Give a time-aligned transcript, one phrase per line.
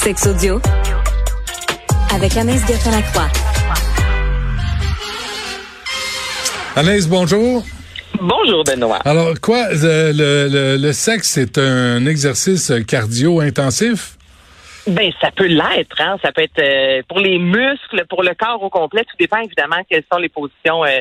[0.00, 0.60] Sex audio
[2.14, 3.26] avec Anaïs Gertin-Lacroix.
[6.76, 7.64] Anaïs, bonjour.
[8.20, 9.00] Bonjour Benoît.
[9.04, 14.14] Alors quoi, le, le, le sexe, c'est un exercice cardio intensif?
[14.86, 16.16] Ben, ça peut l'être, hein.
[16.22, 19.02] Ça peut être euh, pour les muscles, pour le corps au complet.
[19.02, 21.00] Tout dépend évidemment quelles sont les positions euh,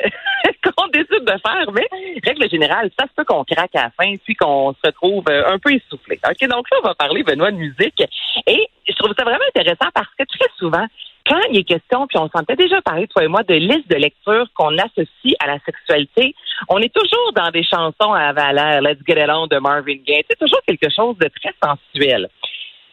[0.76, 1.72] qu'on décide de faire.
[1.74, 1.88] Mais
[2.24, 5.54] règle générale, ça se peut qu'on craque à la fin, puis qu'on se retrouve euh,
[5.54, 6.20] un peu essoufflé.
[6.28, 8.04] Ok, donc là, on va parler Benoît de musique.
[8.46, 10.86] Et je trouve ça vraiment intéressant parce que très souvent,
[11.28, 13.90] quand il est question, puis on s'en peut déjà parlé toi et moi, de liste
[13.90, 16.34] de lecture qu'on associe à la sexualité,
[16.70, 20.24] on est toujours dans des chansons à valeur, Let's Get It On de Marvin Gaye.
[20.30, 22.30] C'est toujours quelque chose de très sensuel.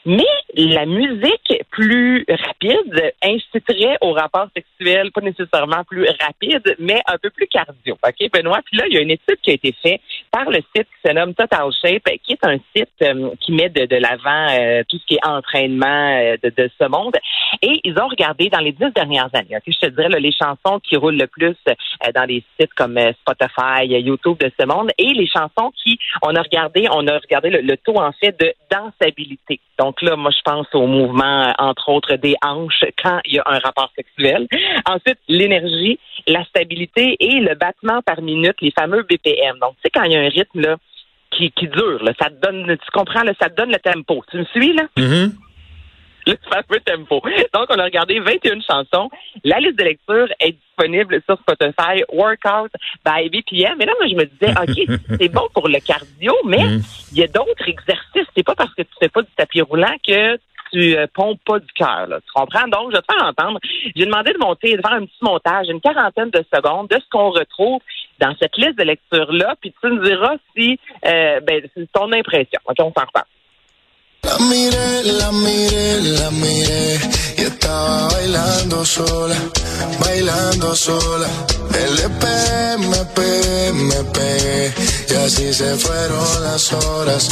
[0.07, 7.17] Mais la musique plus rapide inciterait au rapport sexuel, pas nécessairement plus rapide, mais un
[7.19, 7.97] peu plus cardio.
[8.07, 8.61] OK, Benoît?
[8.67, 10.01] Puis là, il y a une étude qui a été faite
[10.31, 13.71] par le site qui se nomme Total Shape, qui est un site euh, qui met
[13.71, 17.17] de, l'avant euh, tout ce qui est entraînement euh, de, ce monde.
[17.67, 20.97] Et ils ont regardé dans les dix dernières années, je te dirais, les chansons qui
[20.97, 21.57] roulent le plus
[22.15, 26.43] dans des sites comme Spotify, YouTube de ce monde, et les chansons qui, on a
[26.43, 29.61] regardé, on a regardé le, taux en fait de dansabilité.
[29.79, 33.39] Donc, là, moi, je pense au mouvement, euh, entre autres, des hanches quand il y
[33.39, 34.47] a un rapport sexuel.
[34.87, 39.59] Ensuite, l'énergie, la stabilité et le battement par minute, les fameux BPM.
[39.59, 40.77] Donc, tu sais, quand il y a un rythme là,
[41.31, 44.23] qui, qui dure, là, ça te donne, tu comprends, là, ça te donne le tempo.
[44.31, 44.85] Tu me suis, là?
[44.99, 45.31] Mm-hmm.
[46.33, 47.23] le fameux tempo.
[47.53, 49.11] Donc, on a regardé 21 chansons.
[49.45, 52.73] La liste de lecture est disponible sur Spotify, Workout
[53.05, 53.77] by BPM.
[53.79, 56.83] Mais là, moi, je me disais, OK, c'est bon pour le cardio, mais mm.
[57.13, 58.27] il y a d'autres exercices.
[58.37, 60.39] C'est pas parce que tu fais pas du tapis roulant que
[60.73, 62.09] tu euh, pompes pas du cœur.
[62.09, 62.69] Tu comprends?
[62.69, 63.61] Donc, je vais te faire entendre.
[63.95, 67.09] J'ai demandé de monter, de faire un petit montage, une quarantaine de secondes de ce
[67.11, 67.81] qu'on retrouve
[68.21, 72.61] dans cette liste de lecture-là, puis tu me diras si euh, ben, c'est ton impression.
[72.67, 73.27] OK, on s'en reparle.
[74.25, 77.01] La miré, la miré, la miré
[77.37, 79.37] y estaba bailando sola,
[80.01, 81.29] bailando sola.
[81.75, 82.25] LP,
[82.79, 84.75] MP, MP
[85.11, 87.29] y así se fueron las horas,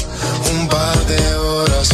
[0.53, 1.89] un par de horas.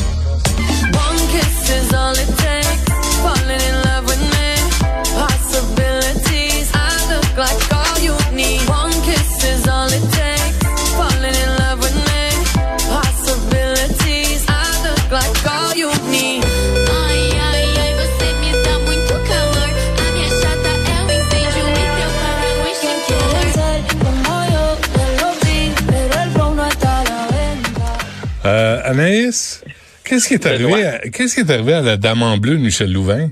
[28.88, 29.62] Anaïs,
[30.03, 32.91] qu'est-ce qui est arrivé à, qu'est-ce qui est arrivé à la dame en bleu, Michel
[32.91, 33.31] Louvain?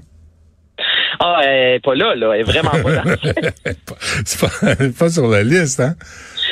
[1.18, 2.32] Ah, elle est pas là, là.
[2.34, 3.04] Elle est vraiment pas là.
[4.26, 5.96] c'est pas, pas sur la liste, hein?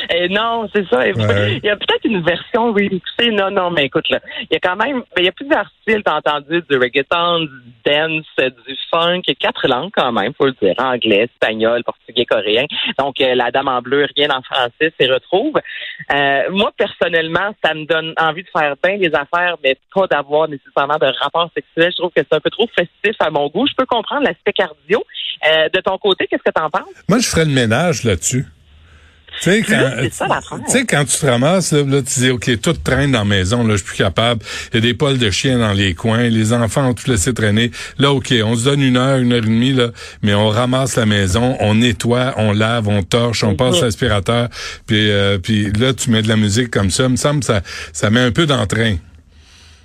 [0.09, 1.07] Eh, non, c'est ça.
[1.07, 3.31] Il y a peut-être une version remixée.
[3.31, 6.03] Non, non, mais écoute, là, il y a quand même, il y a plusieurs styles,
[6.03, 7.49] t'as entendu, du reggaeton, du
[7.85, 12.65] dance, du funk, quatre langues quand même, faut le dire, anglais, espagnol, portugais, coréen.
[12.97, 15.55] Donc, euh, la dame en bleu, rien en français, s'y retrouve.
[16.13, 20.47] Euh, moi, personnellement, ça me donne envie de faire bien des affaires, mais pas d'avoir
[20.47, 21.91] nécessairement de rapport sexuel.
[21.91, 23.67] Je trouve que c'est un peu trop festif à mon goût.
[23.67, 25.03] Je peux comprendre l'aspect cardio.
[25.47, 27.03] Euh, de ton côté, qu'est-ce que t'en penses?
[27.07, 28.45] Moi, je ferais le ménage là-dessus.
[29.41, 29.91] Tu sais, quand,
[30.87, 33.77] quand tu te ramasses, là, tu dis, OK, tout traîne dans la maison, là, je
[33.77, 34.41] suis plus capable.
[34.71, 37.33] Il y a des poils de chien dans les coins, les enfants ont tout laissé
[37.33, 37.71] traîner.
[37.99, 39.89] Là, OK, on se donne une heure, une heure et demie, là,
[40.21, 44.49] mais on ramasse la maison, on nettoie, on lave, on torche, on passe l'aspirateur,
[44.87, 47.03] puis, euh, puis là, tu mets de la musique comme ça.
[47.03, 47.61] Il me semble ça,
[47.93, 48.95] ça met un peu d'entrain.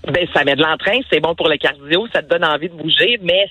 [0.07, 2.75] Ben, ça met de l'entrain, c'est bon pour le cardio, ça te donne envie de
[2.75, 3.51] bouger, mais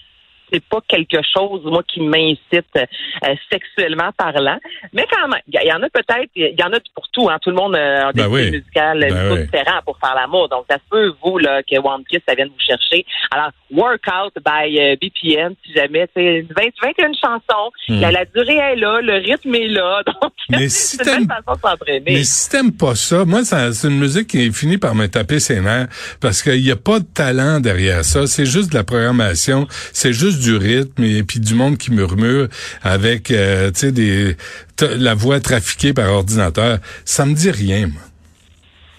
[0.51, 4.57] c'est pas quelque chose, moi, qui m'incite euh, sexuellement parlant.
[4.93, 7.37] Mais quand même, il y en a peut-être, il y en a pour tout, hein.
[7.41, 8.51] Tout le monde a des ben oui.
[8.51, 10.49] musicales ben différents pour faire l'amour.
[10.49, 13.05] Donc, ça se peut, vous, là, que One Kiss, ça vienne vous chercher.
[13.31, 17.71] Alors, Workout by euh, BPM, si jamais, c'est 20, 21 chansons.
[17.87, 18.01] Hmm.
[18.01, 20.01] La, durée est là, le rythme est là.
[20.05, 22.03] Donc, mais si c'est une façon de s'entraîner.
[22.05, 25.61] Mais si t'aimes pas ça, moi, c'est une musique qui finit par me taper ses
[25.61, 25.87] nerfs
[26.19, 28.25] parce qu'il n'y a pas de talent derrière ça.
[28.25, 29.67] C'est juste de la programmation.
[29.93, 32.47] C'est juste du rythme et puis du monde qui murmure
[32.81, 34.37] avec euh, tu des
[34.81, 38.08] la voix trafiquée par ordinateur, ça me dit rien moi.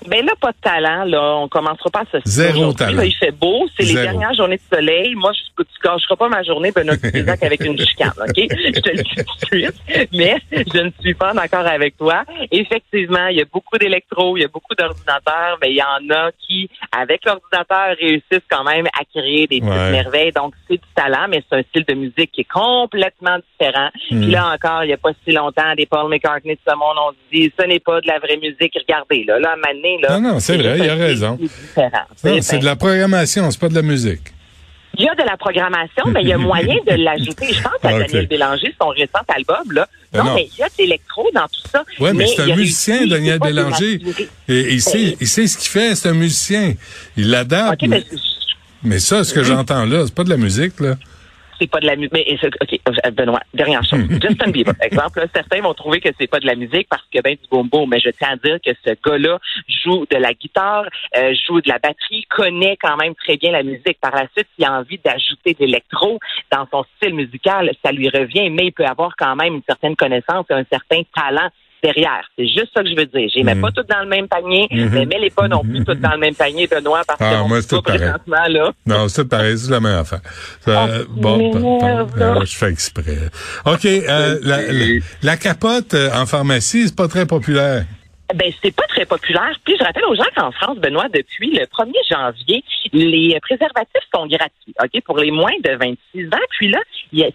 [0.07, 1.37] Ben là, pas de talent, là.
[1.37, 3.03] On commencera pas à se Zéro talent.
[3.03, 3.67] il fait beau.
[3.77, 5.15] C'est les dernières journées de soleil.
[5.15, 8.35] Moi, je, tu gâcheras pas ma journée, Benoît Dutrisac, avec une chicane, OK?
[8.37, 10.09] Je te le dis tout de suite.
[10.13, 12.25] Mais je ne suis pas d'accord avec toi.
[12.51, 16.15] Effectivement, il y a beaucoup d'électro, il y a beaucoup d'ordinateurs, mais il y en
[16.15, 20.33] a qui, avec l'ordinateur, réussissent quand même à créer des petites merveilles.
[20.33, 23.91] Donc, c'est du talent, mais c'est un style de musique qui est complètement différent.
[24.09, 24.31] Puis hmm.
[24.31, 27.13] là encore, il n'y a pas si longtemps, des Paul McCartney de ce monde, on
[27.33, 28.77] dit, ce n'est pas de la vraie musique.
[28.77, 29.57] Regardez, là, là, à
[30.09, 31.39] non, non, c'est vrai, il a raison.
[32.21, 34.33] C'est de la programmation, c'est pas de la musique.
[34.99, 37.53] Il y a de la programmation, mais il y a moyen de l'ajouter.
[37.53, 39.73] Je pense à Daniel Bélanger, son récent album.
[39.73, 39.89] Là.
[40.13, 41.85] Non, mais il y a de l'électro dans tout ça.
[42.01, 44.01] Oui, mais, c'est un musicien, Daniel Bélanger.
[44.49, 46.75] Et, il, sait, il sait ce qu'il fait, c'est un musicien.
[47.17, 47.83] Il l'adapte.
[48.83, 50.97] mais, ça, ce que j'entends là, c'est pas de la musique, là
[51.61, 52.13] c'est pas de la musique.
[52.13, 54.01] Mais OK, euh, Benoît, dernière chose.
[54.23, 57.35] Justin Bieber, exemple, certains vont trouver que c'est pas de la musique parce que ben
[57.35, 59.39] du boom mais je tiens à dire que ce gars-là
[59.85, 60.87] joue de la guitare,
[61.17, 63.99] euh, joue de la batterie, connaît quand même très bien la musique.
[64.01, 66.19] Par la suite, s'il a envie d'ajouter de l'électro
[66.51, 69.97] dans son style musical, ça lui revient, mais il peut avoir quand même une certaine
[69.97, 71.51] connaissance et un certain talent
[71.83, 72.23] derrière.
[72.37, 73.29] C'est juste ça que je veux dire.
[73.33, 73.63] Je les mets mhm.
[73.63, 74.91] pas toutes dans le même panier, mhm.
[74.93, 77.63] mais mets-les pas non plus toutes dans le même panier, Benoît, parce ah, que moi,
[77.63, 78.73] c'est présentement là.
[78.87, 80.21] Non, c'est pareil, c'est la même affaire.
[80.61, 83.19] Ça, ah, bon, bon, euh, je fais exprès.
[83.67, 84.59] OK, euh, la,
[85.23, 87.85] la, capote euh, en pharmacie, c'est pas très populaire.
[88.35, 89.59] Ben, c'est pas très populaire.
[89.65, 94.27] Puis je rappelle aux gens qu'en France, Benoît, depuis le 1er janvier, les préservatifs sont
[94.27, 96.47] gratuits, OK, pour les moins de 26 ans.
[96.51, 96.81] Puis là,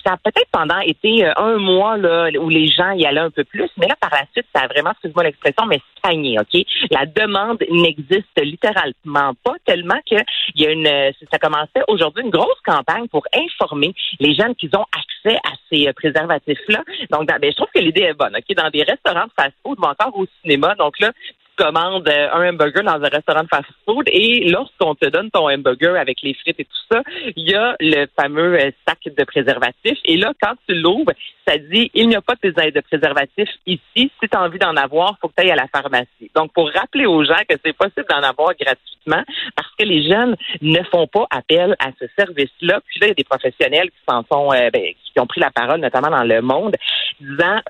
[0.06, 3.30] ça a peut-être pendant été euh, un mois là, où les gens y allaient un
[3.30, 6.62] peu plus, mais là, par la suite, ça a vraiment, excuse-moi l'expression, mais stagné, OK?
[6.92, 10.15] La demande n'existe littéralement pas tellement que
[10.56, 14.56] il y a une, euh, ça commençait aujourd'hui une grosse campagne pour informer les jeunes
[14.56, 16.83] qu'ils ont accès à ces euh, préservatifs-là.
[17.12, 18.56] Donc, ben, je trouve que l'idée est bonne, OK?
[18.56, 20.75] Dans des restaurants de fast-food, mais encore au cinéma.
[20.85, 21.11] Donc là,
[21.57, 25.95] commandes euh, un hamburger dans un restaurant de fast-food et lorsqu'on te donne ton hamburger
[25.95, 27.01] avec les frites et tout ça,
[27.35, 29.97] il y a le fameux euh, sac de préservatifs.
[30.05, 31.13] Et là, quand tu l'ouvres,
[31.47, 33.81] ça dit il n'y a pas de de préservatifs ici.
[33.95, 36.29] Si tu as envie d'en avoir, faut que tu ailles à la pharmacie.
[36.35, 39.23] Donc, pour rappeler aux gens que c'est possible d'en avoir gratuitement
[39.55, 42.81] parce que les jeunes ne font pas appel à ce service-là.
[42.85, 45.41] Puis là, il y a des professionnels qui s'en sont, euh, ben, qui ont pris
[45.41, 46.75] la parole, notamment dans le monde,
[47.19, 47.61] disant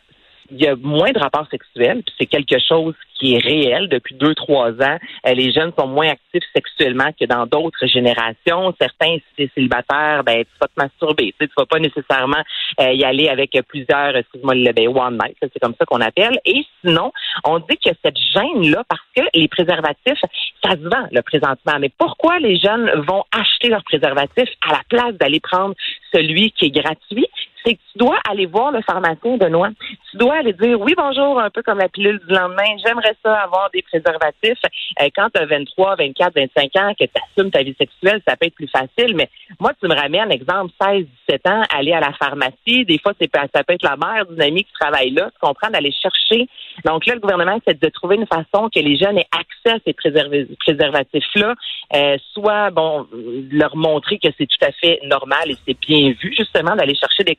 [0.52, 4.16] il y a moins de rapports sexuels, puis c'est quelque chose qui est réel depuis
[4.16, 4.98] deux, trois ans.
[5.26, 8.74] Euh, les jeunes sont moins actifs sexuellement que dans d'autres générations.
[8.80, 11.34] Certains, si es célibataire, ben, tu vas te masturber.
[11.40, 12.44] Tu vas pas nécessairement
[12.82, 16.38] euh, y aller avec plusieurs, excuse-moi, le ben, one night, c'est comme ça qu'on appelle.
[16.46, 17.12] Et sinon,
[17.46, 20.22] on dit que cette gêne-là, parce que les préservatifs,
[20.64, 21.78] ça se vend, le présentement.
[21.80, 25.74] Mais pourquoi les jeunes vont acheter leurs préservatifs à la place d'aller prendre
[26.14, 27.28] celui qui est gratuit?
[27.66, 29.70] C'est que tu dois aller voir le pharmacien, Benoît.
[30.12, 32.78] Tu dois aller dire oui, bonjour, un peu comme la pilule du lendemain.
[32.86, 34.60] J'aimerais ça avoir des préservatifs.
[35.02, 38.36] Euh, quand tu as 23, 24, 25 ans, que tu assumes ta vie sexuelle, ça
[38.36, 39.16] peut être plus facile.
[39.16, 39.30] Mais
[39.60, 42.86] moi, tu me ramènes, exemple, 16, 17 ans, aller à la pharmacie.
[42.86, 45.30] Des fois, c'est ça peut être la mère d'une amie qui travaille là.
[45.32, 46.48] Tu comprends d'aller chercher.
[46.84, 49.80] Donc là, le gouvernement essaie de trouver une façon que les jeunes aient accès à
[49.86, 51.56] ces préservatifs-là.
[51.96, 53.08] Euh, soit, bon,
[53.52, 57.24] leur montrer que c'est tout à fait normal et c'est bien vu, justement, d'aller chercher
[57.24, 57.36] des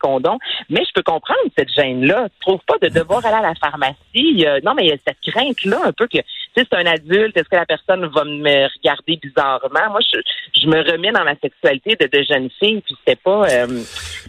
[0.71, 2.29] mais je peux comprendre cette gêne-là.
[2.35, 4.45] Je trouve pas de devoir aller à la pharmacie.
[4.65, 6.25] non, mais il y a cette crainte-là un peu que, tu
[6.57, 9.91] sais, c'est un adulte, est-ce que la personne va me regarder bizarrement?
[9.91, 13.47] Moi, je, me remets dans ma sexualité de, de jeune fille, puis c'était pas...
[13.51, 13.67] Euh,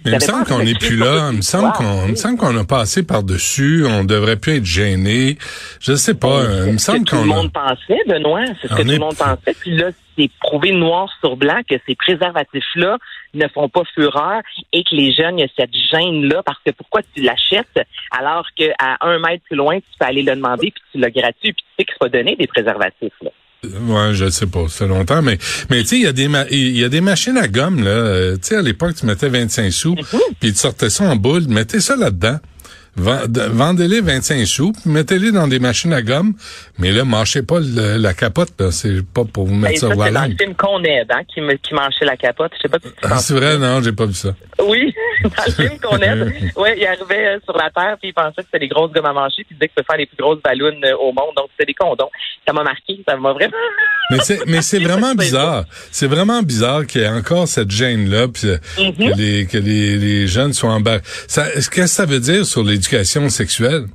[0.06, 1.30] mais il me semble qu'on n'est plus là.
[1.32, 3.86] Il me semble qu'on, me semble qu'on a passé par-dessus.
[3.90, 5.38] On devrait plus être gêné.
[5.80, 6.28] Je sais pas.
[6.28, 7.18] Euh, il me semble qu'on...
[7.18, 8.46] tout le monde pensait, Benoît.
[8.62, 9.56] C'est ce que tout le monde pensait.
[9.60, 12.98] Puis là, c'est prouvé noir sur blanc que ces préservatifs-là
[13.34, 14.42] ne font pas fureur
[14.74, 17.80] et que les jeunes, il y a cette gêne-là parce que pourquoi tu l'achètes
[18.12, 21.54] alors qu'à un mètre plus loin, tu peux aller le demander puis tu l'as gratuit
[21.54, 23.14] puis tu sais qu'il faut donner des préservatifs.
[23.22, 23.30] Là.
[23.64, 25.38] Ouais, je sais pas, ça fait longtemps, mais
[25.70, 27.90] mais tu sais, il y a des il y a des machines à gomme là.
[27.90, 30.20] Euh, tu sais, à l'époque, tu mettais 25 sous, mm-hmm.
[30.40, 32.38] puis tu sortais ça en boule, mettez ça là-dedans.
[32.98, 36.34] Vendez-les 25 sous, mettez-les dans des machines à gomme,
[36.80, 40.14] mais là, mâchez pas la capote, C'est pas pour vous mettre ben, ça, ça C'est
[40.14, 42.52] dans le film qu'on aide, hein, qui, qui manchait la capote.
[42.56, 44.36] Je sais pas si ah, c'est vrai, non, j'ai pas vu ça.
[44.68, 46.34] Oui, dans le film qu'on aide.
[46.56, 49.06] ouais, il arrivait euh, sur la Terre, puis il pensait que c'était des grosses gommes
[49.06, 51.36] à manger, puis il disait que c'était faire les plus grosses ballons euh, au monde,
[51.36, 52.10] donc c'était des condoms.
[52.46, 53.58] Ça m'a marqué, ça m'a vraiment...
[54.10, 55.66] Mais c'est, mais c'est vraiment bizarre.
[55.92, 59.12] C'est vraiment bizarre qu'il y ait encore cette gêne-là, puis euh, mm-hmm.
[59.12, 61.00] que, les, que les, les jeunes soient en bas.
[61.28, 63.88] Ça, qu'est-ce que ça veut dire sur l'éducation sexuelle?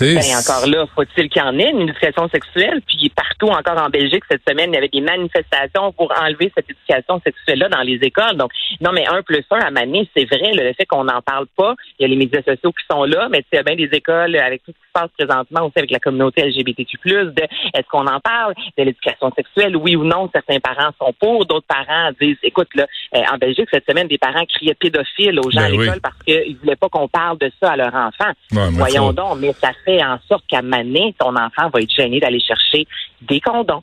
[0.00, 2.80] Ben, encore là, faut-il qu'il y en ait une éducation sexuelle?
[2.86, 6.70] Puis partout encore en Belgique cette semaine, il y avait des manifestations pour enlever cette
[6.70, 8.36] éducation sexuelle-là dans les écoles.
[8.36, 11.46] Donc, non, mais un plus un à Mané, c'est vrai, le fait qu'on n'en parle
[11.56, 13.76] pas, il y a les médias sociaux qui sont là, mais il y a bien
[13.76, 17.42] des écoles avec tout ce qui se passe présentement aussi avec la communauté LGBTQ+, de
[17.74, 19.76] est-ce qu'on en parle de l'éducation sexuelle?
[19.76, 23.68] Oui ou non, certains parents sont pour, d'autres parents disent, écoute, là, euh, en Belgique,
[23.70, 26.88] cette semaine, des parents criaient pédophiles aux gens ben à l'école parce qu'ils voulaient pas
[26.88, 28.32] qu'on parle de ça à leur enfant.
[28.50, 32.40] Voyons donc, mais ça fait en sorte qu'à Mané, ton enfant va être gêné d'aller
[32.40, 32.86] chercher
[33.22, 33.82] des condoms.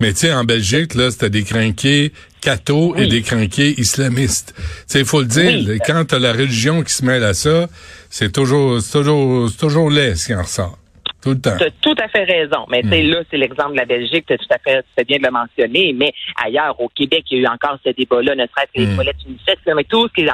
[0.00, 4.54] Mais tu sais, en Belgique, là, c'était des crinqués cathos et des crinqués islamistes.
[4.56, 7.66] Tu sais, il faut le dire, quand t'as la religion qui se mêle à ça,
[8.08, 10.77] c'est toujours, toujours, toujours laid ce qui en ressort.
[11.22, 11.56] Tout le temps.
[11.58, 12.64] Tu as tout à fait raison.
[12.68, 13.10] Mais c'est hmm.
[13.10, 15.30] là, c'est l'exemple de la Belgique, tu as tout à fait, tu bien de le
[15.30, 15.92] mentionner.
[15.92, 16.12] Mais
[16.44, 18.94] ailleurs, au Québec, il y a eu encore ce débat-là, ne serait-ce que les hmm.
[18.94, 20.28] toilettes unisexes, mais tout ce qui,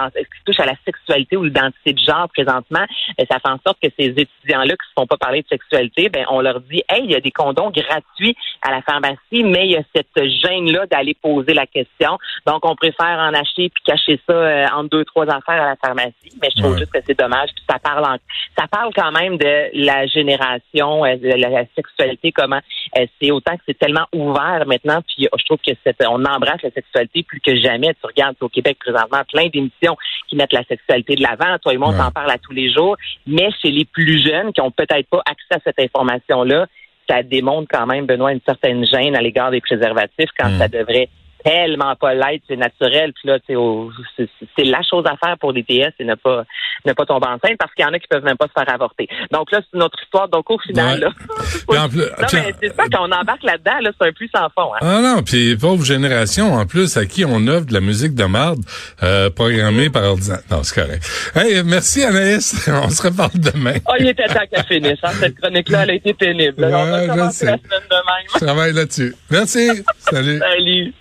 [0.44, 2.84] touche à la sexualité ou l'identité de genre présentement,
[3.16, 5.48] ben, ça fait en sorte que ces étudiants-là qui ne se font pas parler de
[5.48, 9.44] sexualité, ben on leur dit, hey, il y a des condoms gratuits à la pharmacie,
[9.44, 12.18] mais il y a cette gêne-là d'aller poser la question.
[12.46, 15.76] Donc, on préfère en acheter puis cacher ça euh, entre deux, trois affaires à la
[15.76, 16.32] pharmacie.
[16.40, 17.50] Mais je trouve juste que c'est dommage.
[17.54, 18.18] Puis ça parle,
[18.58, 22.60] ça parle quand même de la génération, euh, la, sexualité, comment
[22.98, 25.00] euh, c'est autant que c'est tellement ouvert maintenant.
[25.06, 25.72] Puis je trouve que
[26.06, 27.94] on embrasse la sexualité plus que jamais.
[27.94, 29.96] Tu regardes au Québec présentement plein d'émissions
[30.28, 31.58] qui mettent la sexualité de l'avant.
[31.58, 32.96] Toi et moi, on en parle à tous les jours.
[33.26, 36.66] Mais chez les plus jeunes qui ont peut-être pas accès à cette information-là,
[37.08, 40.58] ça démontre quand même, Benoît, une certaine gêne à l'égard des préservatifs quand hmm.
[40.58, 41.08] ça devrait
[41.44, 43.12] tellement pas l'être, c'est naturel.
[43.12, 46.44] Puis là, c'est la chose à faire pour les TS, c'est ne pas
[46.84, 48.72] ne pas tomber enceinte parce qu'il y en a qui peuvent même pas se faire
[48.72, 49.08] avorter.
[49.30, 50.28] Donc là, c'est notre histoire.
[50.28, 51.08] Donc au final, là,
[51.68, 54.72] non, mais c'est ça quand on embarque là-dedans, là, c'est un plus sans fond.
[54.74, 54.78] Hein.
[54.82, 58.24] Ah non, puis pauvre génération en plus à qui on offre de la musique de
[58.24, 58.60] marde
[59.02, 60.44] euh, programmée par ordinateur.
[60.50, 61.04] Non, c'est correct.
[61.34, 62.68] Hey, merci Anaïs.
[62.68, 63.74] on se reparle demain.
[63.88, 64.98] Oh, il était temps qu'elle finisse.
[65.02, 65.12] Hein.
[65.20, 66.64] Cette chronique-là, elle a été pénible.
[66.64, 68.26] Ouais, on va commencer la semaine de même.
[68.34, 69.14] Je travaille là-dessus.
[69.30, 69.68] Merci.
[69.98, 70.38] Salut.
[70.38, 70.94] Salut.